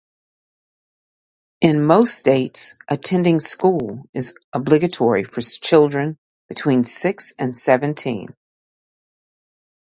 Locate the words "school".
3.39-4.05